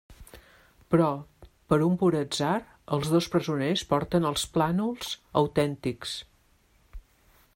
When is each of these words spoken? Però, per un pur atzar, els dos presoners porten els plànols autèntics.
Però, 0.93 1.09
per 1.73 1.77
un 1.87 1.97
pur 2.03 2.09
atzar, 2.21 2.55
els 2.97 3.11
dos 3.17 3.27
presoners 3.35 3.85
porten 3.93 4.27
els 4.33 4.47
plànols 4.57 5.15
autèntics. 5.43 6.19